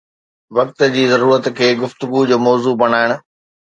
[0.57, 3.09] وقت جي ضرورت کي گفتگو جو موضوع بڻائڻ